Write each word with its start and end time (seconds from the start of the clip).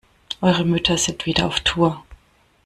Eure 0.41 0.65
Mütter 0.65 0.97
sind 0.97 1.27
wieder 1.27 1.45
auf 1.45 1.59
Tour. 1.59 2.03